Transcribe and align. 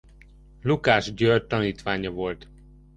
Lukács 0.61 1.13
György 1.13 1.47
tanítványa 1.47 2.09
volt. 2.11 2.47